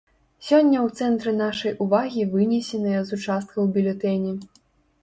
Сёння 0.45 0.77
ў 0.83 1.01
цэнтры 1.01 1.33
нашай 1.43 1.75
увагі 1.87 2.27
вынесеныя 2.33 2.99
з 3.11 3.21
участкаў 3.21 3.73
бюлетэні. 3.79 4.37